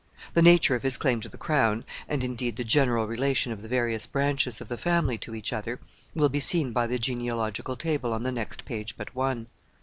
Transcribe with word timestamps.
The 0.33 0.41
nature 0.41 0.73
of 0.73 0.81
his 0.81 0.97
claim 0.97 1.21
to 1.21 1.29
the 1.29 1.37
crown, 1.37 1.85
and, 2.07 2.23
indeed, 2.23 2.55
the 2.55 2.63
general 2.63 3.05
relation 3.05 3.51
of 3.51 3.61
the 3.61 3.67
various 3.67 4.07
branches 4.07 4.59
of 4.59 4.67
the 4.67 4.75
family 4.75 5.19
to 5.19 5.35
each 5.35 5.53
other, 5.53 5.79
will 6.15 6.27
be 6.27 6.39
seen 6.39 6.71
by 6.73 6.87
the 6.87 6.97
genealogical 6.97 7.75
table 7.75 8.11
on 8.11 8.23
the 8.23 8.31
next 8.31 8.65
page 8.65 8.95
but 8.97 9.13
one. 9.13 9.45